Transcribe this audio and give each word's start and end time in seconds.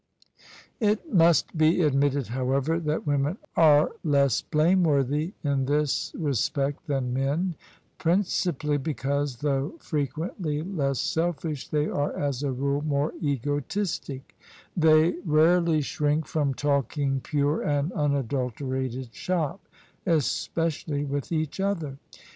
It 0.79 1.13
must 1.13 1.55
be 1.55 1.83
admitted, 1.83 2.29
however, 2.29 2.79
that 2.79 3.05
women 3.05 3.37
are 3.55 3.91
less 4.03 4.41
blame 4.41 4.81
worthy 4.83 5.33
in 5.43 5.65
this 5.67 6.11
respect 6.17 6.87
than 6.87 7.13
men— 7.13 7.53
^principally 7.99 8.81
because, 8.81 9.35
though 9.35 9.75
frequently 9.79 10.63
less 10.63 10.97
selfish, 10.99 11.67
they 11.67 11.85
are 11.85 12.17
as 12.17 12.41
a 12.41 12.51
rule 12.51 12.81
more 12.81 13.13
egotistic 13.21 14.35
They 14.75 15.19
rarely 15.23 15.81
shrink 15.81 16.25
from 16.25 16.55
talking 16.55 17.19
pure 17.21 17.61
and 17.61 17.91
unadulterated 17.91 19.13
shop— 19.13 19.67
especially 20.07 21.05
with 21.05 21.31
each 21.31 21.59
other. 21.59 21.99